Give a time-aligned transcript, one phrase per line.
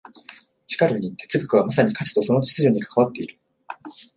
[0.65, 3.37] しかるに哲学はまさに価値とその秩序に関わっている。